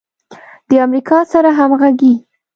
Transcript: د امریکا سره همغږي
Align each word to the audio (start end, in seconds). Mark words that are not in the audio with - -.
د 0.69 0.71
امریکا 0.85 1.19
سره 1.31 1.49
همغږي 1.59 2.13